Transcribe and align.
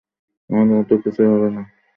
আমাদের 0.49 0.75
মধ্যে 0.77 0.95
কিছুই 1.03 1.29
হবে 1.33 1.49
না। 1.55 1.61